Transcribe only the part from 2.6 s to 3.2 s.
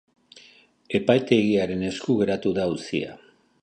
da auzia.